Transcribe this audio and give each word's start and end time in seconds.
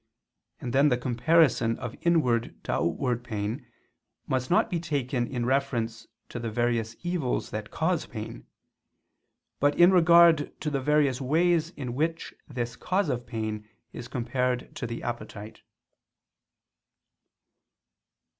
And 0.59 0.73
then 0.73 0.89
the 0.89 0.97
comparison 0.97 1.77
of 1.77 1.95
inward 2.01 2.55
to 2.63 2.71
outward 2.71 3.23
pain 3.23 3.67
must 4.25 4.49
not 4.49 4.67
be 4.67 4.79
taken 4.79 5.27
in 5.27 5.45
reference 5.45 6.07
to 6.29 6.39
the 6.39 6.49
various 6.49 6.95
evils 7.03 7.51
that 7.51 7.69
cause 7.69 8.07
pain; 8.07 8.47
but 9.59 9.77
in 9.77 9.91
regard 9.93 10.59
to 10.61 10.71
the 10.71 10.81
various 10.81 11.21
ways 11.21 11.69
in 11.69 11.93
which 11.93 12.33
this 12.47 12.75
cause 12.75 13.09
of 13.09 13.27
pain 13.27 13.69
is 13.93 14.07
compared 14.07 14.75
to 14.77 14.87
the 14.87 15.03
appetite. 15.03 15.61